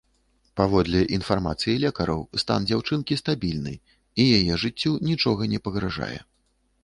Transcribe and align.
Паводле 0.59 1.01
інфармацыі 1.17 1.75
лекараў, 1.83 2.23
стан 2.45 2.65
дзяўчынкі 2.71 3.19
стабільны, 3.21 3.73
і 4.23 4.27
яе 4.37 4.53
жыццю 4.65 4.91
нічога 5.11 5.41
не 5.55 5.59
пагражае. 5.69 6.17